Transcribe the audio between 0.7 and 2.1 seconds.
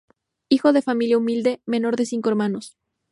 de familia humilde, menor de